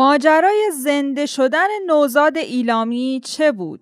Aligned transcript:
ماجرای 0.00 0.70
زنده 0.82 1.26
شدن 1.26 1.68
نوزاد 1.86 2.36
ایلامی 2.36 3.20
چه 3.24 3.52
بود؟ 3.52 3.80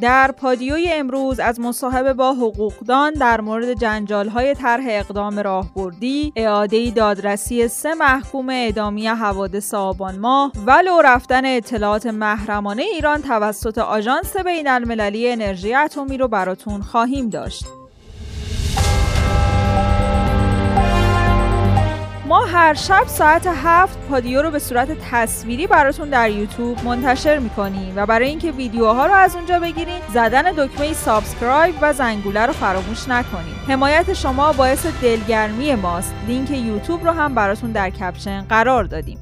در 0.00 0.32
پادیوی 0.32 0.88
امروز 0.92 1.40
از 1.40 1.60
مصاحبه 1.60 2.12
با 2.14 2.32
حقوقدان 2.32 3.12
در 3.12 3.40
مورد 3.40 3.72
جنجالهای 3.72 4.54
طرح 4.54 4.84
اقدام 4.88 5.38
راهبردی 5.38 6.32
اعاده 6.36 6.90
دادرسی 6.90 7.68
سه 7.68 7.94
محکوم 7.94 8.50
اعدامی 8.50 9.08
حوادث 9.08 9.74
آبان 9.74 10.18
ماه 10.18 10.52
و 10.66 10.70
لو 10.70 11.00
رفتن 11.00 11.44
اطلاعات 11.44 12.06
محرمانه 12.06 12.82
ایران 12.82 13.22
توسط 13.22 13.78
آژانس 13.78 14.36
بین 14.36 14.68
المللی 14.68 15.30
انرژی 15.30 15.74
اتمی 15.74 16.18
رو 16.18 16.28
براتون 16.28 16.82
خواهیم 16.82 17.28
داشت. 17.28 17.79
ما 22.30 22.44
هر 22.44 22.74
شب 22.74 23.04
ساعت 23.06 23.46
هفت 23.46 23.98
پادیو 23.98 24.42
رو 24.42 24.50
به 24.50 24.58
صورت 24.58 24.88
تصویری 25.10 25.66
براتون 25.66 26.10
در 26.10 26.30
یوتیوب 26.30 26.84
منتشر 26.84 27.38
می‌کنیم 27.38 27.92
و 27.96 28.06
برای 28.06 28.28
اینکه 28.28 28.50
ویدیوها 28.52 29.06
رو 29.06 29.12
از 29.12 29.36
اونجا 29.36 29.58
بگیرین 29.58 30.00
زدن 30.14 30.42
دکمه 30.42 30.92
subscribe 30.92 31.74
و 31.80 31.92
زنگوله 31.92 32.46
رو 32.46 32.52
فراموش 32.52 33.08
نکنید 33.08 33.54
حمایت 33.68 34.12
شما 34.12 34.52
باعث 34.52 34.86
دلگرمی 34.86 35.74
ماست. 35.74 36.14
لینک 36.26 36.50
یوتیوب 36.50 37.04
رو 37.04 37.10
هم 37.10 37.34
براتون 37.34 37.72
در 37.72 37.90
caption 37.90 38.46
قرار 38.48 38.84
دادیم. 38.84 39.18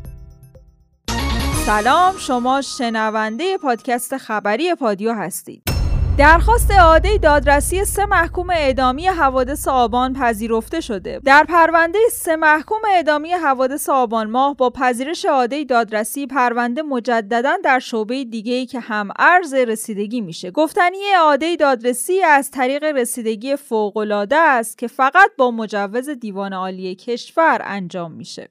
سلام 1.66 2.14
شما 2.18 2.60
شنونده 2.60 3.58
پادکست 3.58 4.16
خبری 4.16 4.74
پادیو 4.74 5.12
هستید. 5.12 5.77
درخواست 6.18 6.70
اعاده 6.70 7.18
دادرسی 7.18 7.84
سه 7.84 8.06
محکوم 8.06 8.50
اعدامی 8.50 9.06
حوادث 9.06 9.68
آبان 9.68 10.14
پذیرفته 10.14 10.80
شده. 10.80 11.20
در 11.24 11.44
پرونده 11.44 11.98
سه 12.12 12.36
محکوم 12.36 12.78
اعدامی 12.94 13.32
حوادث 13.32 13.88
آبان 13.88 14.30
ماه 14.30 14.56
با 14.56 14.70
پذیرش 14.70 15.24
اعاده 15.24 15.64
دادرسی 15.64 16.26
پرونده 16.26 16.82
مجددا 16.82 17.56
در 17.64 17.78
شعبه 17.78 18.24
دیگه 18.24 18.52
ای 18.52 18.66
که 18.66 18.80
هم 18.80 19.08
ارز 19.18 19.54
رسیدگی 19.54 20.20
میشه. 20.20 20.50
گفتنی 20.50 20.98
اعاده 21.16 21.56
دادرسی 21.56 22.22
از 22.22 22.50
طریق 22.50 22.84
رسیدگی 22.84 23.56
فوقالعاده 23.56 24.36
است 24.36 24.78
که 24.78 24.86
فقط 24.86 25.30
با 25.38 25.50
مجوز 25.50 26.08
دیوان 26.08 26.52
عالی 26.52 26.94
کشور 26.94 27.60
انجام 27.64 28.12
میشه. 28.12 28.48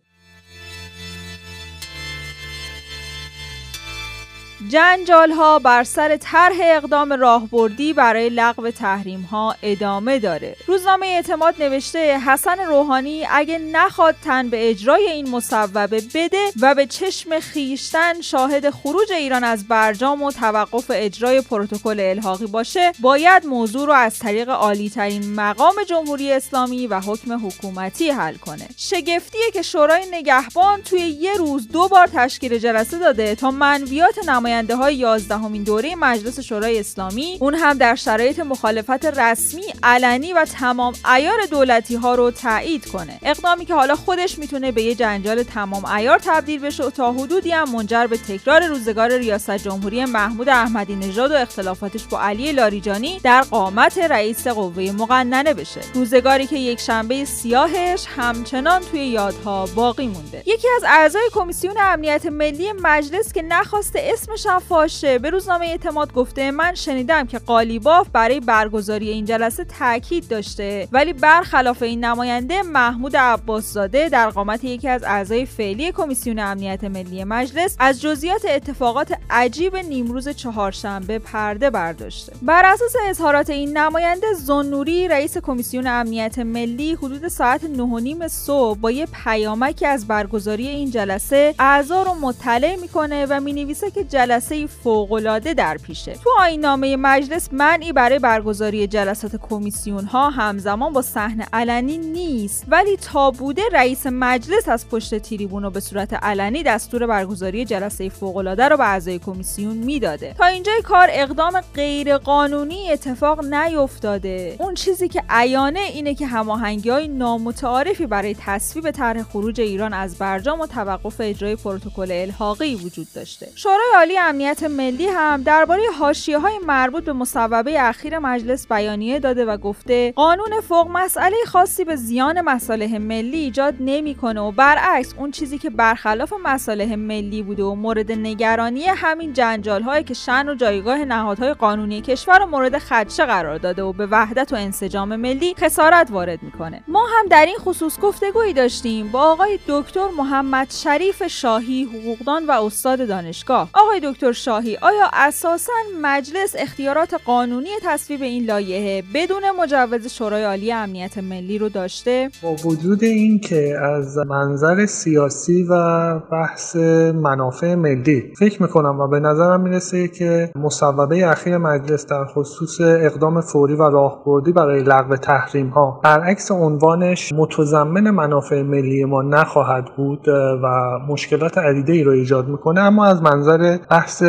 جنجال 4.70 5.32
ها 5.32 5.60
بر 5.60 5.84
سر 5.84 6.18
طرح 6.18 6.56
اقدام 6.62 7.14
راهبردی 7.14 7.94
برای 7.94 8.30
لغو 8.30 8.72
تحریم 8.72 9.22
ها 9.22 9.56
ادامه 9.64 10.20
داره. 10.20 10.56
روزنامه 10.68 11.08
اعتماد 11.08 11.64
نوشته 11.64 12.20
حسن 12.20 12.60
روحانی 12.60 13.28
اگه 13.32 13.58
نخواد 13.58 14.16
تن 14.24 14.50
به 14.50 14.70
اجرای 14.70 15.12
این 15.12 15.30
مصوبه 15.30 16.02
بده 16.14 16.52
و 16.62 16.76
به 16.76 16.86
چشم 16.86 17.40
خیشتن 17.40 18.22
شاهد 18.22 18.70
خروج 18.70 19.12
ایران 19.12 19.44
از 19.44 19.68
برجام 19.68 20.24
و 20.24 20.32
توقف 20.32 20.86
اجرای 20.90 21.42
پروتکل 21.42 22.00
الحاقی 22.00 22.46
باشه، 22.46 22.92
باید 23.00 23.46
موضوع 23.46 23.88
رو 23.88 23.94
از 23.94 24.20
طریق 24.20 24.50
عالی 24.50 24.90
ترین 24.90 25.36
مقام 25.36 25.76
جمهوری 25.88 26.32
اسلامی 26.32 26.88
و 26.88 27.00
حکم 27.00 27.48
حکومتی 27.48 28.10
حل 28.10 28.36
کنه. 28.36 28.68
شگفتیه 28.78 29.52
که 29.54 29.62
شورای 29.62 30.06
نگهبان 30.12 30.82
توی 30.82 31.00
یه 31.00 31.34
روز 31.34 31.68
دو 31.68 31.88
بار 31.88 32.08
تشکیل 32.08 32.58
جلسه 32.58 33.00
داده 33.00 33.36
تا 33.36 33.52
منویات 33.52 34.30
نماینده 34.30 34.47
نماینده 34.48 34.76
های 34.76 34.96
11 34.96 35.58
دوره 35.64 35.96
مجلس 35.96 36.40
شورای 36.40 36.80
اسلامی 36.80 37.38
اون 37.42 37.56
هم 37.56 37.78
در 37.78 37.96
شرایط 37.96 38.40
مخالفت 38.40 39.06
رسمی 39.06 39.64
علنی 39.84 40.34
و 40.34 40.46
تمام 40.46 40.94
ایار 41.16 41.38
دولتی 41.52 41.96
ها 41.96 42.16
رو 42.16 42.32
تایید 42.32 42.86
کنه. 42.86 43.20
اقدامی 43.24 43.66
که 43.66 43.74
حالا 43.74 43.96
خودش 43.96 44.40
می‌تونه 44.40 44.72
به 44.72 44.82
یه 44.82 44.96
جنجال 44.96 45.44
تمام 45.44 45.86
ایار 45.86 46.20
تبدیل 46.20 46.60
بشه 46.60 46.84
و 46.84 46.90
تا 46.90 47.12
حدودی 47.12 47.52
هم 47.52 47.72
منجر 47.72 48.08
به 48.08 48.18
تکرار 48.18 48.68
روزگار 48.68 49.18
ریاست 49.18 49.58
جمهوری 49.58 50.06
محمود 50.06 50.50
احمدی 50.50 50.96
نژاد 50.96 51.32
و 51.32 51.36
اختلافاتش 51.36 52.04
با 52.04 52.22
علی 52.22 52.52
لاریجانی 52.52 53.20
در 53.24 53.42
قامت 53.42 53.98
رئیس 53.98 54.48
قوه 54.48 54.92
مقننه 54.98 55.54
بشه. 55.54 55.82
روزگاری 55.94 56.48
که 56.48 56.58
یک 56.58 56.80
شنبه 56.80 57.26
سیاهش 57.26 58.06
همچنان 58.18 58.82
توی 58.82 59.06
یادها 59.08 59.66
باقی 59.66 60.08
مونده. 60.08 60.44
یکی 60.46 60.68
از 60.76 60.84
اعضای 60.88 61.30
کمیسیون 61.34 61.76
امنیت 61.80 62.26
ملی 62.26 62.72
مجلس 62.84 63.34
که 63.34 63.42
نخواست 63.42 63.96
اسمش 63.96 64.37
هم 64.46 64.60
فاشه 64.60 65.20
به 65.20 65.30
روزنامه 65.30 65.66
اعتماد 65.66 66.14
گفته 66.14 66.52
من 66.52 66.76
شنیدم 66.76 67.28
که 67.28 67.40
قالیباف 67.40 68.08
برای 68.14 68.40
برگزاری 68.40 69.10
این 69.10 69.26
جلسه 69.26 69.66
تاکید 69.80 70.28
داشته. 70.28 70.88
ولی 70.92 71.14
برخلاف 71.14 71.82
این 71.82 72.06
نماینده 72.06 72.62
محمود 72.62 73.18
عباسزاده 73.18 74.10
در 74.10 74.30
قامت 74.30 74.64
یکی 74.64 74.88
از 74.88 75.04
اعضای 75.04 75.46
فعلی 75.46 75.92
کمیسیون 75.92 76.40
امنیت 76.40 76.84
ملی 76.84 77.24
مجلس 77.24 77.76
از 77.80 78.02
جزئیات 78.02 78.46
اتفاقات 78.50 79.14
عجیب 79.30 79.76
نیمروز 79.76 80.30
چهارشنبه 80.30 81.20
پرده 81.20 81.70
برداشته. 81.70 82.34
بر 82.42 82.66
اساس 82.66 82.96
اظهارات 83.10 83.50
این 83.50 83.78
نماینده 83.78 84.34
زنوری 84.34 85.08
رئیس 85.08 85.38
کمیسیون 85.38 85.88
امنیت 85.88 86.40
ملی 86.40 86.94
حدود 86.94 87.28
ساعت 87.28 87.64
9 87.64 88.28
صبح 88.28 88.80
با 88.80 88.92
یه 88.92 89.08
پیامکی 89.24 89.86
از 89.86 90.08
برگزاری 90.08 90.68
این 90.68 90.92
جلسه 90.92 91.56
اعضا 91.60 92.04
رو 92.04 92.14
مطلع 92.14 92.76
می‌کنه 92.76 93.26
و 93.30 93.40
می‌نویسه 93.40 93.92
که 93.92 94.04
جلسه 94.04 94.27
جلسه 94.28 94.68
فوقالعاده 94.68 95.54
در 95.54 95.78
پیشه. 95.78 96.14
تو 96.14 96.30
آینامه 96.40 96.96
مجلس 96.96 97.50
منعی 97.52 97.92
برای 97.92 98.20
برگزاری 98.20 98.88
جلسات 98.88 99.36
کمیسیون 99.36 100.06
ها 100.06 100.30
همزمان 100.30 100.94
با 100.94 101.02
صحنه 101.02 101.48
علنی 101.54 101.98
نیست 101.98 102.66
ولی 102.68 102.98
تا 102.98 103.32
بوده 103.32 103.62
رئیس 103.72 104.08
مجلس 104.08 104.70
از 104.70 104.90
پشت 104.90 105.18
تریبون 105.18 105.70
به 105.70 105.80
صورت 105.80 106.14
علنی 106.14 106.64
دستور 106.64 107.08
برگزاری 107.08 107.66
جلسه 107.66 108.10
فوقالعاده 108.10 108.68
رو 108.68 108.78
به 108.78 108.84
اعضای 108.84 109.20
کمیسیون 109.20 109.78
می‌داده. 109.78 110.36
تا 110.38 110.46
اینجای 110.46 110.82
کار 110.82 111.08
اقدام 111.12 111.62
غیرقانونی 111.76 112.92
اتفاق 112.92 113.46
نیفتاده. 113.46 114.56
اون 114.60 114.74
چیزی 114.74 115.08
که 115.08 115.24
عیانه 115.30 115.80
اینه 115.80 116.16
که 116.16 116.28
هماهنگی 116.28 116.90
های 116.90 117.08
نامتعارفی 117.08 118.06
برای 118.06 118.36
تصویب 118.40 118.92
طرح 118.92 119.24
خروج 119.24 119.62
ایران 119.62 119.94
از 119.94 120.18
برجام 120.18 120.60
و 120.60 120.68
توقف 120.68 121.16
اجرای 121.20 121.56
پروتکل 121.56 122.12
الحاقی 122.12 122.76
وجود 122.76 123.08
داشته. 123.16 123.48
شورای 123.56 123.78
عالی 123.96 124.17
امنیت 124.18 124.64
ملی 124.64 125.08
هم 125.08 125.44
درباره 125.44 125.84
حاشیه 126.00 126.38
های 126.38 126.60
مربوط 126.66 127.04
به 127.04 127.14
مصوبه 127.14 127.82
اخیر 127.82 128.20
مجلس 128.20 128.68
بیانیه 128.68 129.20
داده 129.20 129.46
و 129.46 129.58
گفته 129.58 130.12
قانون 130.12 130.62
فوق 130.68 130.88
مسئله 130.88 131.36
خاصی 131.48 131.84
به 131.84 131.96
زیان 131.96 132.42
مصالح 132.42 132.98
ملی 132.98 133.38
ایجاد 133.38 133.74
نمی‌کنه 133.80 134.42
و 134.42 134.52
برعکس 134.52 135.14
اون 135.18 135.32
چیزی 135.32 135.58
که 135.58 135.70
برخلاف 135.70 136.34
مصالح 136.44 136.96
ملی 136.96 137.44
بوده 137.44 137.64
و 137.64 137.76
مورد 137.76 138.12
نگرانی 138.12 138.86
همین 138.86 139.34
جنجال 139.34 139.82
هایی 139.82 140.04
که 140.04 140.14
شن 140.14 140.50
و 140.50 140.56
جایگاه 140.56 140.98
نهادهای 140.98 141.54
قانونی 141.54 142.02
کشور 142.02 142.40
رو 142.40 142.46
مورد 142.46 142.78
خدشه 142.78 143.26
قرار 143.26 143.58
داده 143.58 143.84
و 143.84 143.94
به 143.94 144.08
وحدت 144.12 144.54
و 144.54 144.56
انسجام 144.56 145.16
ملی 145.16 145.56
خسارت 145.60 146.08
وارد 146.12 146.44
می‌کنه. 146.44 146.84
ما 146.88 147.06
هم 147.20 147.28
در 147.30 147.46
این 147.46 147.58
خصوص 147.58 148.00
گفتگویی 148.00 148.54
داشتیم 148.54 149.08
با 149.08 149.22
آقای 149.22 149.60
دکتر 149.68 150.08
محمد 150.18 150.72
شریف 150.72 151.28
شاهی 151.28 151.84
حقوقدان 151.84 152.46
و 152.46 152.52
استاد 152.52 153.08
دانشگاه. 153.08 153.70
آقای 153.74 154.00
دکتر 154.08 154.32
شاهی 154.32 154.78
آیا 154.82 155.10
اساسا 155.14 155.74
مجلس 156.02 156.56
اختیارات 156.60 157.14
قانونی 157.26 157.70
تصویب 157.84 158.22
این 158.22 158.46
لایحه 158.46 159.04
بدون 159.14 159.44
مجوز 159.60 160.08
شورای 160.08 160.44
عالی 160.44 160.72
امنیت 160.72 161.18
ملی 161.18 161.58
رو 161.58 161.70
داشته؟ 161.70 162.30
با 162.44 162.56
وجود 162.66 163.04
این 163.04 163.40
که 163.40 163.80
از 163.82 164.18
منظر 164.18 164.86
سیاسی 164.86 165.64
و 165.64 165.74
بحث 166.20 166.76
منافع 167.16 167.76
ملی 167.76 168.34
فکر 168.40 168.62
می‌کنم 168.62 169.00
و 169.00 169.08
به 169.08 169.20
نظرم 169.20 169.62
می‌رسه 169.62 170.08
که 170.08 170.52
مصوبه 170.56 171.28
اخیر 171.28 171.58
مجلس 171.58 172.06
در 172.06 172.26
خصوص 172.26 172.82
اقدام 172.82 173.42
فوری 173.42 173.74
و 173.74 173.90
راهبردی 173.90 174.52
برای 174.52 174.84
لغو 174.84 175.16
تحریم 175.16 175.70
ها 175.70 176.02
برعکس 176.04 176.52
عنوانش 176.52 177.34
متضمن 177.34 178.10
منافع 178.10 178.62
ملی 178.62 179.06
ما 179.06 179.22
نخواهد 179.22 179.86
بود 179.98 180.28
و 180.64 180.68
مشکلات 181.08 181.58
عدیده 181.58 181.94
ای 181.94 182.04
رو 182.04 182.12
ایجاد 182.12 182.48
می‌کنه. 182.48 182.82
اما 182.82 183.06
از 183.06 183.22
منظر 183.22 183.78
بحث 183.98 184.24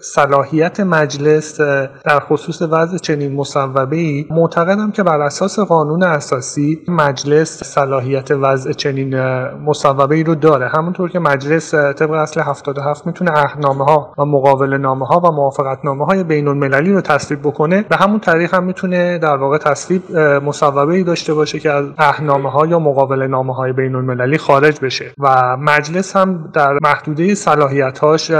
صلاحیت 0.00 0.80
مجلس 0.80 1.60
در 2.04 2.20
خصوص 2.20 2.62
وضع 2.62 2.98
چنین 2.98 3.34
مصوبه 3.34 3.96
ای 3.96 4.26
معتقدم 4.30 4.90
که 4.90 5.02
بر 5.02 5.20
اساس 5.20 5.58
قانون 5.58 6.02
اساسی 6.02 6.80
مجلس 6.88 7.64
صلاحیت 7.64 8.30
وضع 8.30 8.72
چنین 8.72 9.20
مصوبه 9.50 10.14
ای 10.14 10.24
رو 10.24 10.34
داره. 10.34 10.68
همونطور 10.68 11.10
که 11.10 11.18
مجلس 11.18 11.74
طبق 11.74 12.10
اصل 12.10 12.40
77 12.40 13.06
می‌تونه 13.06 13.30
اهنامه 13.38 13.84
ها 13.84 14.14
و 14.18 14.24
مقابل 14.24 14.76
نامه 14.76 15.06
ها 15.06 15.20
و 15.20 15.32
موافقت 15.32 15.78
نامه 15.84 16.04
های 16.04 16.24
بین 16.24 16.48
المللی 16.48 16.92
رو 16.92 17.00
تصویب 17.00 17.40
بکنه. 17.42 17.82
به 17.82 17.96
همون 17.96 18.20
طریق 18.20 18.54
هم 18.54 18.64
می‌تونه 18.64 19.18
در 19.18 19.36
واقع 19.36 19.58
تصویب 19.58 20.16
مصوبه 20.18 20.80
ای 20.80 21.04
داشته 21.04 21.34
باشه 21.34 21.58
که 21.58 21.70
از 21.70 21.86
اهنامه 21.98 22.50
ها 22.50 22.66
یا 22.66 22.78
مقابل 22.78 23.22
نامه 23.22 23.54
های 23.54 23.72
بین 23.72 23.94
المللی 23.94 24.38
خارج 24.38 24.80
بشه. 24.80 25.12
و 25.18 25.56
مجلس 25.56 26.16
هم 26.16 26.50
در 26.52 26.78
محدوده 26.82 27.34
صلاحیت 27.34 27.98
هاش 27.98 28.30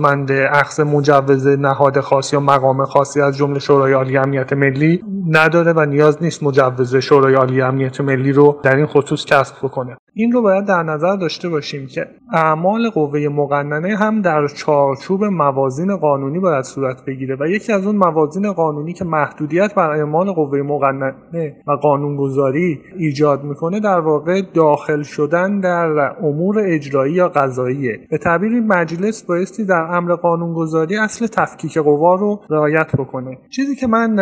نیازمند 0.00 0.30
اخذ 0.32 0.80
مجوز 0.80 1.46
نهاد 1.46 2.00
خاص 2.00 2.32
یا 2.32 2.40
مقام 2.40 2.84
خاصی 2.84 3.20
از 3.20 3.36
جمله 3.36 3.58
شورای 3.58 3.92
عالی 3.92 4.16
امنیت 4.16 4.52
ملی 4.52 5.04
نداره 5.28 5.72
و 5.72 5.84
نیاز 5.84 6.22
نیست 6.22 6.42
مجوز 6.42 6.96
شورای 6.96 7.34
عالی 7.34 7.60
امنیت 7.60 8.00
ملی 8.00 8.32
رو 8.32 8.60
در 8.62 8.76
این 8.76 8.86
خصوص 8.86 9.24
کسب 9.24 9.54
بکنه. 9.62 9.96
این 10.14 10.32
رو 10.32 10.42
باید 10.42 10.64
در 10.64 10.82
نظر 10.82 11.16
داشته 11.16 11.48
باشیم 11.48 11.86
که 11.86 12.06
اعمال 12.32 12.90
قوه 12.90 13.28
مقننه 13.28 13.96
هم 13.96 14.22
در 14.22 14.46
چارچوب 14.46 15.24
موازین 15.24 15.96
قانونی 15.96 16.38
باید 16.38 16.64
صورت 16.64 17.04
بگیره 17.04 17.36
و 17.40 17.46
یکی 17.46 17.72
از 17.72 17.86
اون 17.86 17.96
موازین 17.96 18.52
قانونی 18.52 18.92
که 18.92 19.04
محدودیت 19.04 19.74
بر 19.74 19.90
اعمال 19.90 20.32
قوه 20.32 20.62
مقننه 20.62 21.56
و 21.66 21.72
قانونگذاری 21.72 22.80
ایجاد 22.96 23.44
می‌کنه 23.44 23.80
در 23.80 24.00
واقع 24.00 24.42
داخل 24.54 25.02
شدن 25.02 25.60
در 25.60 26.16
امور 26.22 26.58
اجرایی 26.58 27.14
یا 27.14 27.28
قضاییه. 27.28 28.00
به 28.10 28.18
تعبیر 28.18 28.60
مجلس 28.60 29.22
بایستی 29.22 29.64
در 29.64 29.82
امر 29.82 30.14
قانونگذاری 30.14 30.96
اصل 30.96 31.26
تفکیک 31.26 31.78
قوا 31.78 32.14
رو 32.14 32.40
رعایت 32.50 32.96
بکنه. 32.96 33.38
چیزی 33.50 33.76
که 33.76 33.86
من 33.86 34.14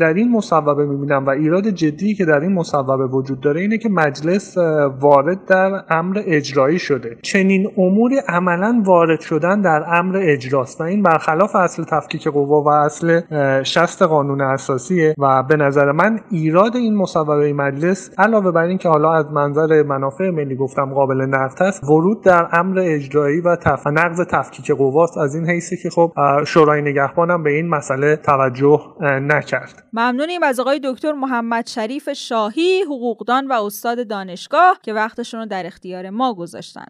در 0.00 0.14
این 0.14 0.32
مصوبه 0.32 0.86
می‌بینم 0.86 1.26
و 1.26 1.30
ایراد 1.30 1.68
جدی 1.68 2.14
که 2.14 2.24
در 2.24 2.40
این 2.40 2.52
مصوبه 2.52 3.06
وجود 3.06 3.40
داره 3.40 3.60
اینه 3.60 3.78
که 3.78 3.88
مجلس 3.88 4.58
در 5.22 5.84
امر 5.90 6.22
اجرایی 6.26 6.78
شده. 6.78 7.18
چنین 7.22 7.70
اموری 7.76 8.18
عملا 8.28 8.82
وارد 8.84 9.20
شدن 9.20 9.60
در 9.60 9.84
امر 9.88 10.20
اجراست 10.22 10.80
و 10.80 10.84
این 10.84 11.02
برخلاف 11.02 11.56
اصل 11.56 11.84
تفکیک 11.84 12.28
قوا 12.28 12.62
و 12.62 12.68
اصل 12.68 13.20
شست 13.62 14.02
قانون 14.02 14.40
اساسیه 14.40 15.14
و 15.18 15.42
به 15.42 15.56
نظر 15.56 15.92
من 15.92 16.20
ایراد 16.30 16.76
این 16.76 16.96
مصوبه 16.96 17.52
مجلس 17.52 18.10
علاوه 18.18 18.50
بر 18.50 18.62
اینکه 18.62 18.88
حالا 18.88 19.12
از 19.12 19.26
منظر 19.32 19.82
منافع 19.82 20.30
ملی 20.30 20.56
گفتم 20.56 20.94
قابل 20.94 21.20
نقد 21.20 21.62
است 21.62 21.84
ورود 21.84 22.24
در 22.24 22.48
امر 22.52 22.78
اجرایی 22.84 23.40
و 23.40 23.56
تف... 23.56 23.86
نقض 23.86 24.20
تفکیک 24.20 24.70
قواست 24.70 25.18
از 25.18 25.34
این 25.34 25.50
حیثی 25.50 25.76
که 25.76 25.90
خب 25.90 26.12
شورای 26.46 26.82
نگهبانم 26.82 27.42
به 27.42 27.50
این 27.50 27.68
مسئله 27.68 28.16
توجه 28.16 28.80
نکرد. 29.00 29.84
ممنونیم 29.92 30.42
از 30.42 30.60
آقای 30.60 30.80
دکتر 30.84 31.12
محمد 31.12 31.66
شریف 31.66 32.12
شاهی 32.12 32.82
حقوقدان 32.82 33.46
و 33.46 33.52
استاد 33.52 34.08
دانشگاه 34.08 34.78
که 34.82 34.92
وقتشون 35.08 35.40
رو 35.40 35.46
در 35.46 35.66
اختیار 35.66 36.10
ما 36.10 36.34
گذاشتن. 36.34 36.86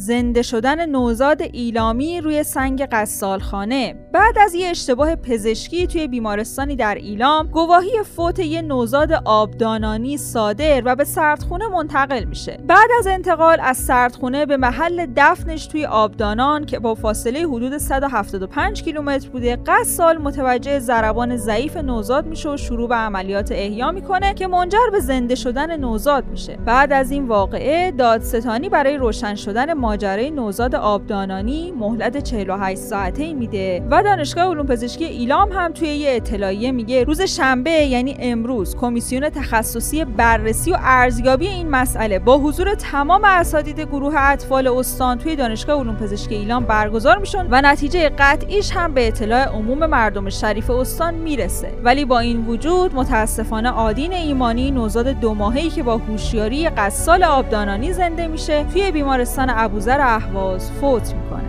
زنده 0.00 0.42
شدن 0.42 0.86
نوزاد 0.86 1.42
ایلامی 1.42 2.20
روی 2.20 2.42
سنگ 2.42 2.82
قصالخانه 2.92 3.94
بعد 4.12 4.38
از 4.38 4.54
یه 4.54 4.68
اشتباه 4.68 5.16
پزشکی 5.16 5.86
توی 5.86 6.08
بیمارستانی 6.08 6.76
در 6.76 6.94
ایلام 6.94 7.46
گواهی 7.46 8.02
فوت 8.16 8.38
یه 8.38 8.62
نوزاد 8.62 9.12
آبدانانی 9.24 10.16
صادر 10.16 10.82
و 10.84 10.96
به 10.96 11.04
سردخونه 11.04 11.68
منتقل 11.68 12.24
میشه. 12.24 12.58
بعد 12.66 12.90
از 12.98 13.06
انتقال 13.06 13.58
از 13.60 13.76
سردخونه 13.76 14.46
به 14.46 14.56
محل 14.56 15.06
دفنش 15.16 15.66
توی 15.66 15.86
آبدانان 15.86 16.66
که 16.66 16.78
با 16.78 16.94
فاصله 16.94 17.40
حدود 17.40 17.78
175 17.78 18.82
کیلومتر 18.82 19.28
بوده 19.28 19.58
قصال 19.66 20.18
متوجه 20.18 20.78
ضربان 20.78 21.36
ضعیف 21.36 21.76
نوزاد 21.76 22.26
میشه 22.26 22.50
و 22.50 22.56
شروع 22.56 22.88
به 22.88 22.94
عملیات 22.94 23.52
احیا 23.52 23.92
می‌کنه 23.92 24.34
که 24.34 24.46
منجر 24.46 24.90
به 24.92 25.00
زنده 25.00 25.34
شدن 25.34 25.76
نوزاد 25.76 26.26
میشه. 26.26 26.56
بعد 26.56 26.92
از 26.92 27.10
این 27.10 27.28
واقعه 27.28 27.90
دادستانی 27.90 28.68
برای 28.68 28.96
روشن 28.96 29.34
شدن 29.34 29.89
ماجرای 29.90 30.30
نوزاد 30.30 30.74
آبدانانی 30.74 31.72
مهلت 31.72 32.16
48 32.16 32.80
ساعته 32.80 33.34
میده. 33.34 33.82
و 33.90 34.02
دانشگاه 34.02 34.44
علوم 34.44 34.66
پزشکی 34.66 35.04
ایلام 35.04 35.52
هم 35.52 35.72
توی 35.72 35.88
یه 35.88 36.16
اطلاعیه 36.16 36.72
میگه 36.72 37.04
روز 37.04 37.20
شنبه 37.20 37.70
یعنی 37.70 38.16
امروز 38.20 38.76
کمیسیون 38.76 39.30
تخصصی 39.30 40.04
بررسی 40.04 40.72
و 40.72 40.76
ارزیابی 40.80 41.48
این 41.48 41.68
مسئله 41.68 42.18
با 42.18 42.38
حضور 42.38 42.74
تمام 42.74 43.20
اساتید 43.24 43.80
گروه 43.80 44.14
اطفال 44.16 44.66
استان 44.66 45.18
توی 45.18 45.36
دانشگاه 45.36 45.80
علوم 45.80 45.96
پزشکی 45.96 46.34
ایلام 46.34 46.64
برگزار 46.64 47.18
میشن 47.18 47.46
و 47.50 47.60
نتیجه 47.64 48.08
قطعیش 48.18 48.72
هم 48.72 48.94
به 48.94 49.08
اطلاع 49.08 49.48
عموم 49.48 49.86
مردم 49.86 50.28
شریف 50.28 50.70
استان 50.70 51.14
می‌رسه. 51.14 51.72
ولی 51.84 52.04
با 52.04 52.18
این 52.18 52.46
وجود 52.46 52.94
متاسفانه 52.94 53.70
آدین 53.70 54.12
ایمانی 54.12 54.70
نوزاد 54.70 55.06
دو 55.08 55.34
ماهه‌ای 55.34 55.70
که 55.70 55.82
با 55.82 55.96
هوشیاری 55.96 56.68
قصال 56.68 57.24
آبدانانی 57.24 57.92
زنده 57.92 58.26
میشه 58.26 58.64
توی 58.72 58.90
بیمارستان 58.90 59.50
ابوذر 59.50 59.79
اهواز 60.00 60.70
فوت 60.70 61.14
می‌کنه 61.14 61.39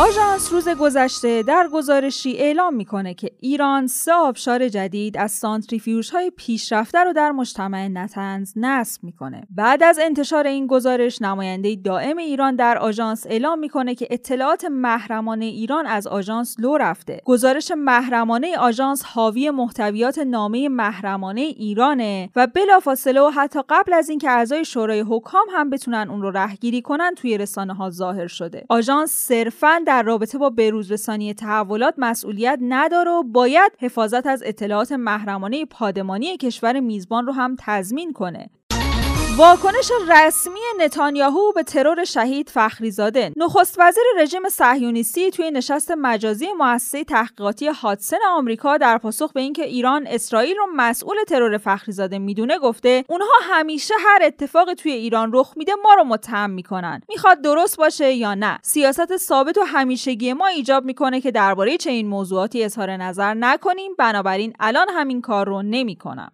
آژانس 0.00 0.52
روز 0.52 0.68
گذشته 0.68 1.42
در 1.42 1.68
گزارشی 1.72 2.36
اعلام 2.36 2.74
می‌کنه 2.74 3.14
که 3.14 3.30
ایران 3.40 3.86
سه 3.86 4.12
آبشار 4.12 4.68
جدید 4.68 5.18
از 5.18 5.32
سانتریفیوژ 5.32 6.10
های 6.10 6.32
پیشرفته 6.36 7.04
رو 7.04 7.12
در 7.12 7.30
مجتمع 7.30 7.88
نتنز 7.88 8.52
نصب 8.56 9.04
می‌کنه. 9.04 9.46
بعد 9.50 9.82
از 9.82 9.98
انتشار 10.02 10.46
این 10.46 10.66
گزارش 10.66 11.22
نماینده 11.22 11.76
دائم 11.76 12.16
ایران 12.16 12.56
در 12.56 12.78
آژانس 12.78 13.26
اعلام 13.26 13.58
می‌کنه 13.58 13.94
که 13.94 14.08
اطلاعات 14.10 14.64
محرمانه 14.64 15.44
ایران 15.44 15.86
از 15.86 16.06
آژانس 16.06 16.56
لو 16.58 16.76
رفته. 16.76 17.20
گزارش 17.24 17.72
محرمانه 17.76 18.58
آژانس 18.58 19.02
حاوی 19.04 19.50
محتویات 19.50 20.18
نامه 20.18 20.68
محرمانه 20.68 21.40
ایرانه 21.40 22.30
و 22.36 22.46
بلافاصله 22.46 23.20
و 23.20 23.30
حتی 23.30 23.60
قبل 23.68 23.92
از 23.92 24.08
اینکه 24.08 24.30
اعضای 24.30 24.64
شورای 24.64 25.00
حکام 25.00 25.46
هم 25.52 25.70
بتونن 25.70 26.06
اون 26.10 26.22
رو 26.22 26.30
رهگیری 26.30 26.82
کنن 26.82 27.14
توی 27.16 27.38
رسانه 27.38 27.74
ها 27.74 27.90
ظاهر 27.90 28.26
شده. 28.26 28.64
آژانس 28.68 29.10
صرفاً 29.10 29.80
در 29.90 30.02
رابطه 30.02 30.38
با 30.38 30.50
بروزرسانی 30.50 31.34
تحولات 31.34 31.94
مسئولیت 31.98 32.58
نداره 32.62 33.10
و 33.10 33.22
باید 33.22 33.72
حفاظت 33.78 34.26
از 34.26 34.42
اطلاعات 34.46 34.92
محرمانه 34.92 35.64
پادمانی 35.64 36.36
کشور 36.36 36.80
میزبان 36.80 37.26
رو 37.26 37.32
هم 37.32 37.56
تضمین 37.58 38.12
کنه. 38.12 38.50
واکنش 39.36 39.90
رسمی 40.08 40.60
نتانیاهو 40.78 41.52
به 41.52 41.62
ترور 41.62 42.04
شهید 42.04 42.50
فخریزاده. 42.50 43.32
نخست 43.36 43.76
وزیر 43.78 44.02
رژیم 44.18 44.48
صهیونیستی 44.48 45.30
توی 45.30 45.50
نشست 45.50 45.90
مجازی 45.90 46.46
مؤسسه 46.58 47.04
تحقیقاتی 47.04 47.68
هاتسن 47.68 48.16
آمریکا 48.30 48.76
در 48.76 48.98
پاسخ 48.98 49.32
به 49.32 49.40
اینکه 49.40 49.64
ایران 49.64 50.06
اسرائیل 50.06 50.56
رو 50.56 50.66
مسئول 50.76 51.16
ترور 51.28 51.58
فخریزاده 51.58 52.18
می‌دونه 52.18 52.58
گفته 52.58 53.04
اونها 53.08 53.28
همیشه 53.42 53.94
هر 54.06 54.18
اتفاقی 54.22 54.74
توی 54.74 54.92
ایران 54.92 55.30
رخ 55.34 55.52
میده 55.56 55.72
ما 55.84 55.94
رو 55.94 56.04
متهم 56.04 56.50
می‌کنن. 56.50 57.00
می‌خواد 57.08 57.42
درست 57.42 57.76
باشه 57.76 58.12
یا 58.12 58.34
نه. 58.34 58.58
سیاست 58.62 59.16
ثابت 59.16 59.58
و 59.58 59.62
همیشگی 59.62 60.32
ما 60.32 60.46
ایجاب 60.46 60.84
می‌کنه 60.84 61.20
که 61.20 61.30
درباره 61.30 61.76
چنین 61.76 62.08
موضوعاتی 62.08 62.64
اظهار 62.64 62.90
نظر 62.90 63.34
نکنیم. 63.34 63.92
بنابراین 63.98 64.52
الان 64.60 64.86
همین 64.88 65.20
کار 65.20 65.46
رو 65.46 65.62
نمی‌کنم. 65.62 66.32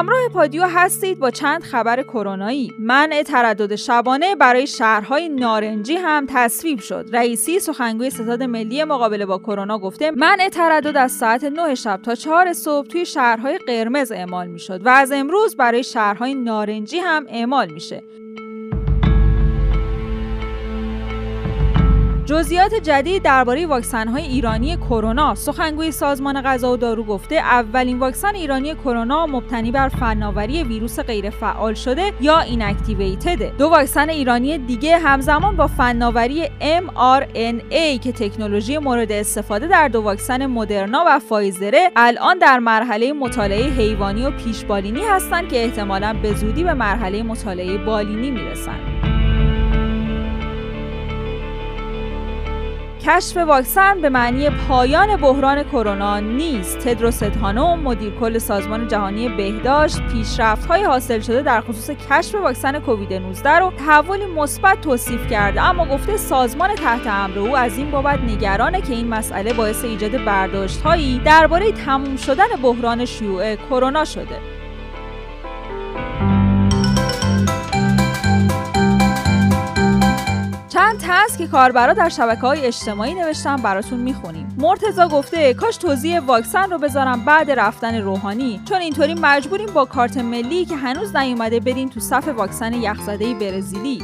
همراه 0.00 0.28
پادیو 0.28 0.62
هستید 0.66 1.18
با 1.18 1.30
چند 1.30 1.62
خبر 1.62 2.02
کرونایی. 2.02 2.72
منع 2.78 3.22
تردد 3.22 3.74
شبانه 3.74 4.34
برای 4.34 4.66
شهرهای 4.66 5.28
نارنجی 5.28 5.94
هم 5.94 6.26
تصویب 6.28 6.80
شد. 6.80 7.06
رئیسی 7.12 7.60
سخنگوی 7.60 8.10
ستاد 8.10 8.42
ملی 8.42 8.84
مقابله 8.84 9.26
با 9.26 9.38
کرونا 9.38 9.78
گفته 9.78 10.10
منع 10.10 10.48
تردد 10.48 10.96
از 10.96 11.12
ساعت 11.12 11.44
9 11.44 11.74
شب 11.74 12.00
تا 12.02 12.14
4 12.14 12.52
صبح 12.52 12.86
توی 12.86 13.06
شهرهای 13.06 13.58
قرمز 13.58 14.12
اعمال 14.12 14.46
می‌شد 14.46 14.86
و 14.86 14.88
از 14.88 15.12
امروز 15.12 15.56
برای 15.56 15.84
شهرهای 15.84 16.34
نارنجی 16.34 16.98
هم 16.98 17.26
اعمال 17.28 17.72
میشه. 17.72 18.02
جزئیات 22.30 22.74
جدید 22.74 23.22
درباره 23.22 23.66
های 23.92 24.22
ایرانی 24.22 24.76
کرونا. 24.76 25.34
سخنگوی 25.34 25.92
سازمان 25.92 26.42
غذا 26.42 26.72
و 26.72 26.76
دارو 26.76 27.04
گفته 27.04 27.34
اولین 27.34 27.98
واکسن 27.98 28.34
ایرانی 28.34 28.74
کرونا 28.74 29.26
مبتنی 29.26 29.70
بر 29.70 29.88
فناوری 29.88 30.64
ویروس 30.64 31.00
غیرفعال 31.00 31.74
شده 31.74 32.12
یا 32.20 32.40
ایناکتیویتده 32.40 33.52
دو 33.58 33.68
واکسن 33.68 34.10
ایرانی 34.10 34.58
دیگه 34.58 34.98
همزمان 34.98 35.56
با 35.56 35.66
فناوری 35.66 36.46
mRNA 36.46 38.00
که 38.00 38.12
تکنولوژی 38.12 38.78
مورد 38.78 39.12
استفاده 39.12 39.66
در 39.66 39.88
دو 39.88 40.02
واکسن 40.02 40.46
مدرنا 40.46 41.04
و 41.06 41.18
فایزره 41.18 41.90
الان 41.96 42.38
در 42.38 42.58
مرحله 42.58 43.12
مطالعه 43.12 43.64
حیوانی 43.70 44.24
و 44.24 44.30
پیشبالینی 44.30 45.00
هستند 45.00 45.48
که 45.48 45.64
احتمالا 45.64 46.16
به 46.22 46.34
زودی 46.34 46.64
به 46.64 46.74
مرحله 46.74 47.22
مطالعه 47.22 47.78
بالینی 47.78 48.30
می‌رسند. 48.30 49.09
کشف 53.06 53.36
واکسن 53.36 54.00
به 54.00 54.08
معنی 54.08 54.50
پایان 54.50 55.16
بحران 55.16 55.62
کرونا 55.62 56.20
نیست. 56.20 56.78
تدروس 56.78 57.22
ادهانوم 57.22 57.80
مدیر 57.80 58.12
کل 58.20 58.38
سازمان 58.38 58.88
جهانی 58.88 59.28
بهداشت 59.28 60.02
پیشرفت 60.12 60.66
های 60.66 60.82
حاصل 60.82 61.20
شده 61.20 61.42
در 61.42 61.60
خصوص 61.60 61.90
کشف 61.90 62.34
واکسن 62.34 62.78
کووید 62.78 63.12
19 63.12 63.50
رو 63.50 63.72
تحولی 63.78 64.26
مثبت 64.26 64.80
توصیف 64.80 65.30
کرده. 65.30 65.62
اما 65.62 65.86
گفته 65.86 66.16
سازمان 66.16 66.74
تحت 66.74 67.06
امر 67.06 67.38
او 67.38 67.56
از 67.56 67.78
این 67.78 67.90
بابت 67.90 68.18
نگرانه 68.20 68.80
که 68.80 68.92
این 68.92 69.08
مسئله 69.08 69.52
باعث 69.52 69.84
ایجاد 69.84 70.24
برداشت 70.24 70.80
هایی 70.80 71.18
درباره 71.24 71.72
تموم 71.72 72.16
شدن 72.16 72.48
بحران 72.62 73.04
شیوع 73.04 73.56
کرونا 73.56 74.04
شده. 74.04 74.59
هست 81.10 81.38
که 81.38 81.46
کاربرا 81.46 81.92
در 81.92 82.08
شبکه 82.08 82.40
های 82.40 82.66
اجتماعی 82.66 83.14
نوشتن 83.14 83.56
براتون 83.56 84.00
می‌خونیم. 84.00 84.56
مرتزا 84.58 85.08
گفته 85.08 85.54
کاش 85.54 85.76
توضیح 85.76 86.20
واکسن 86.20 86.70
رو 86.70 86.78
بذارم 86.78 87.24
بعد 87.24 87.50
رفتن 87.50 88.00
روحانی. 88.00 88.60
چون 88.68 88.80
اینطوری 88.80 89.14
مجبوریم 89.14 89.72
با 89.72 89.84
کارت 89.84 90.16
ملی 90.16 90.64
که 90.64 90.76
هنوز 90.76 91.16
نیومده 91.16 91.60
برین 91.60 91.88
تو 91.88 92.00
صف 92.00 92.28
واکسن 92.28 92.72
یخزده 92.72 93.34
برزیلی. 93.34 94.02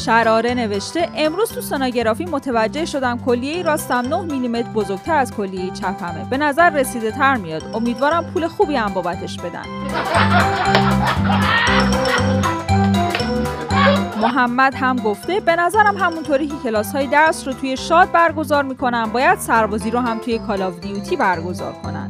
شراره 0.00 0.54
نوشته 0.54 1.08
امروز 1.16 1.52
تو 1.52 1.60
سونوگرافی 1.60 2.24
متوجه 2.24 2.84
شدم 2.84 3.18
کلیه 3.18 3.62
راستم 3.62 4.06
9 4.08 4.22
میلیمتر 4.22 4.68
بزرگتر 4.68 5.16
از 5.16 5.34
کلیه 5.34 5.70
چپمه. 5.70 6.24
به 6.30 6.36
نظر 6.36 6.70
رسیده 6.70 7.10
تر 7.10 7.36
میاد. 7.36 7.62
امیدوارم 7.74 8.24
پول 8.34 8.48
خوبی 8.48 8.76
هم 8.76 8.94
بابتش 8.94 9.36
بدن. 9.36 9.64
محمد 14.20 14.74
هم 14.74 14.96
گفته 14.96 15.40
به 15.40 15.56
نظرم 15.56 15.96
همونطوری 15.96 16.46
که 16.46 16.54
کلاس 16.62 16.92
های 16.92 17.06
درس 17.06 17.46
رو 17.46 17.52
توی 17.52 17.76
شاد 17.76 18.12
برگزار 18.12 18.64
می‌کنن 18.64 19.04
باید 19.04 19.38
سربازی 19.38 19.90
رو 19.90 19.98
هم 20.00 20.18
توی 20.18 20.38
Call 20.38 20.62
of 20.62 20.80
Duty 20.80 21.16
برگزار 21.16 21.72
کنن. 21.72 22.08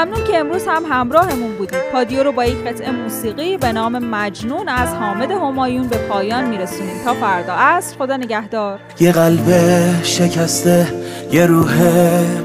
ممنون 0.00 0.24
که 0.24 0.38
امروز 0.38 0.62
هم 0.68 0.82
همراهمون 0.90 1.52
بودید. 1.52 1.80
پادیو 1.92 2.22
رو 2.22 2.32
با 2.32 2.44
یک 2.44 2.64
قطعه 2.64 2.90
موسیقی 2.90 3.56
به 3.56 3.72
نام 3.72 3.98
مجنون 3.98 4.68
از 4.68 4.88
حامد 4.88 5.30
همایون 5.30 5.88
به 5.88 5.96
پایان 5.96 6.48
میرسونیم. 6.48 7.04
تا 7.04 7.14
فردا 7.14 7.52
عصر 7.52 7.96
خدا 7.96 8.16
نگهدار. 8.16 8.78
یه 9.00 9.12
قلب 9.12 9.48
شکسته 10.02 10.86
یه 11.32 11.46
روح 11.46 11.74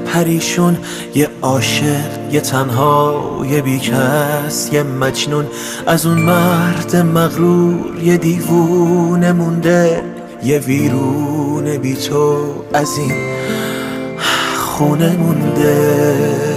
پریشون 0.06 0.78
یه 1.14 1.28
عاشق 1.42 2.32
یه 2.32 2.40
تنها 2.40 3.22
یه 3.50 3.62
بیکس 3.62 4.68
یه 4.72 4.82
مجنون. 4.82 5.46
از 5.86 6.06
اون 6.06 6.18
مرد 6.18 6.96
مغرور 6.96 8.02
یه 8.02 8.16
دیوونه 8.16 9.32
مونده 9.32 10.02
یه 10.42 10.58
ویرون 10.58 11.76
بی 11.76 11.94
تو 11.94 12.54
از 12.74 12.98
این 12.98 13.14
خونه 14.56 15.16
مونده. 15.16 16.55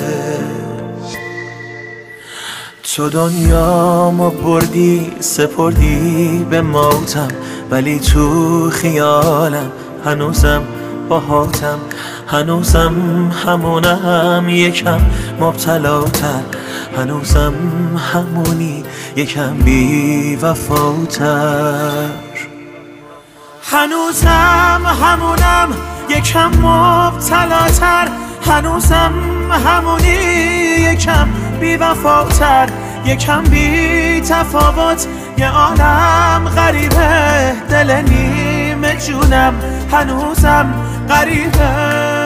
تو 2.96 3.10
دنیامو 3.10 4.30
بردی 4.30 5.12
سپردی 5.20 6.46
به 6.50 6.62
موتم 6.62 7.28
ولی 7.72 8.00
تو 8.00 8.70
خیالم 8.70 9.72
هنوزم 10.06 10.64
باهاتم. 11.10 11.80
هنوزم 12.28 12.94
همونم 13.46 14.50
یکم 14.50 15.00
مبتلاتر. 15.40 16.42
هنوزم 16.98 17.54
همونی 18.14 18.84
یکم 19.16 19.54
بی 19.54 20.36
وفاتر. 20.36 22.10
هنوزم 23.64 24.82
همونم 25.04 25.70
یکم 26.10 26.52
مبتلاتر. 26.68 28.08
هنوزم 28.46 29.14
همونی 29.66 30.18
یکم 30.92 31.28
بی 31.60 31.78
وفاتر 31.78 32.70
یکم 33.06 33.44
بی 33.44 34.22
تفاوت. 34.22 35.08
یه 35.38 35.50
عالم 35.50 36.50
غریبه. 36.50 37.54
دل 37.70 37.92
نیم 37.92 38.94
جونم. 38.94 39.54
هنوزم 39.92 40.74
غریبه. 41.10 42.19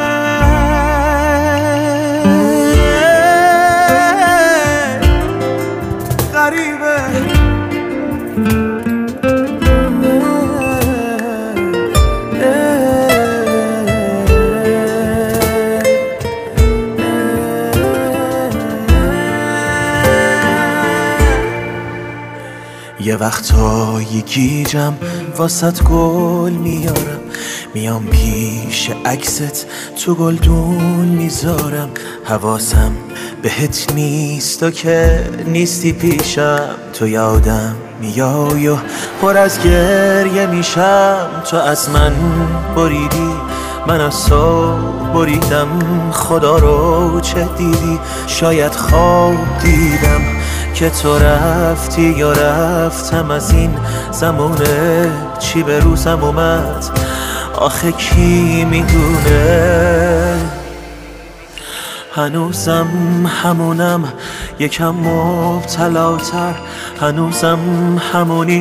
وقتایی 23.24 24.22
گیجم 24.22 24.94
واسط 25.38 25.84
گل 25.84 26.51
میارم. 26.51 27.20
میام 27.74 28.06
پیش 28.06 28.89
عکست 29.06 29.65
تو 30.06 30.15
گلدون 30.15 31.06
می‌ذارم. 31.06 31.89
حواسم 32.25 32.92
بهت 33.42 33.94
نیست 33.96 34.63
و 34.63 34.72
که 34.72 35.30
نیستی 35.48 35.94
پیشم. 35.94 36.70
تو 36.94 37.08
یادم 37.08 37.75
میای 38.01 38.68
و 38.68 38.75
پر 39.22 39.38
از 39.38 39.63
گریه 39.63 40.46
میشم. 40.46 41.27
تو 41.50 41.58
از 41.58 41.89
من 41.89 42.13
بریدی 42.75 43.32
من 43.88 44.01
از 44.01 44.25
تو 44.25 44.75
بریدم. 45.13 45.68
خدا 46.12 46.58
رو 46.58 47.22
چه 47.22 47.48
دیدی؟ 47.58 48.00
شاید 48.27 48.72
خواب 48.72 49.36
دیدم. 49.62 50.22
که 50.74 50.89
تو 50.89 51.18
رفتی 51.18 52.01
یا 52.01 52.34
رفتم 52.34 53.32
از 53.32 53.51
این 53.51 53.75
زمونه 54.12 55.12
چی 55.39 55.63
به 55.63 55.80
روزم 55.80 56.24
اومد؟ 56.24 56.86
آخه 57.56 57.92
کی 57.92 58.65
می‌دونه؟ 58.65 60.38
هنوزم 62.15 62.88
همونم 63.44 64.13
یکم 64.60 64.89
مبتلاتر. 64.89 66.53
هنوزم 67.01 67.60
همونی 68.13 68.58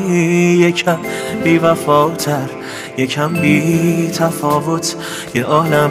یکم 0.61 0.99
بی 1.45 1.59
وفاتر 1.59 2.51
یکم 2.99 3.33
بی 3.33 4.11
تفاوت 4.11 4.97
یه 5.35 5.45
عالم 5.45 5.91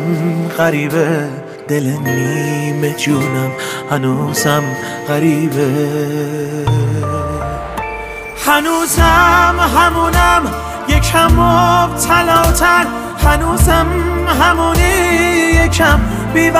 غریبه. 0.57 1.29
دل 1.71 1.87
نیم 1.87 2.93
جونم 2.97 3.51
هنوزم 3.91 4.63
غریبه. 5.07 5.67
هنوزم 8.45 9.55
همونم 9.77 10.41
یکم 10.87 11.31
مبتلاتر 11.31 12.85
هنوزم 13.25 13.87
همونی 14.41 14.81
یکم 15.65 15.99
بی 16.33 16.51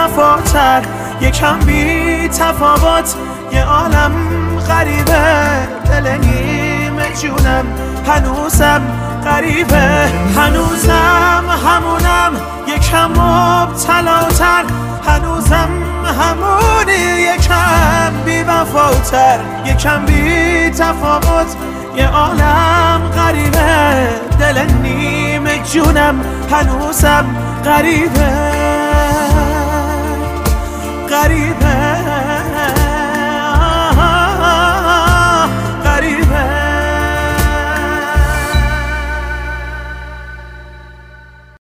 یکم 1.22 1.60
بی 1.60 2.27
تفاوت 2.27 3.15
یه 3.51 3.63
عالم 3.63 4.12
غریبه. 4.68 5.68
دل 5.86 6.08
نیم 6.18 6.96
جونم 7.22 7.65
هنوزم 8.08 8.82
غریبه. 9.25 10.10
هنوزم 10.36 11.44
همونم 11.65 12.32
یکم 12.68 13.12
مبتلاتر 13.12 14.81
هنوزم 15.08 15.70
همونی 16.22 17.22
یکم 17.22 18.13
بی 18.25 18.43
وفاتر 18.43 19.39
یکم 19.65 20.05
بی 20.05 20.70
تفاوت. 20.70 21.55
یه 21.96 22.08
عالم 22.08 23.01
غریبه 23.15 24.10
دل 24.39 24.72
نیم 24.81 25.63
جونم 25.63 26.22
هنوزم 26.51 27.25
غریبه. 27.65 28.51
غریبه. 31.10 31.61